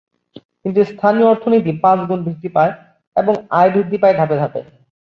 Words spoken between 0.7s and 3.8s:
স্থানীয় অর্থনীতি পাঁচগুণ বৃদ্ধি পায় এবং আয়